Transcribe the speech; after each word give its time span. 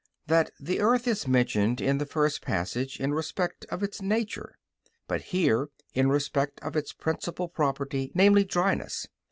that 0.25 0.49
the 0.59 0.79
earth 0.79 1.07
is 1.07 1.27
mentioned 1.27 1.79
in 1.79 1.99
the 1.99 2.07
first 2.07 2.41
passage 2.41 2.99
in 2.99 3.13
respect 3.13 3.65
of 3.69 3.83
its 3.83 4.01
nature, 4.01 4.57
but 5.07 5.21
here 5.29 5.69
in 5.93 6.09
respect 6.09 6.59
of 6.61 6.75
its 6.75 6.91
principal 6.91 7.47
property, 7.47 8.11
namely, 8.15 8.43
dryness. 8.43 9.05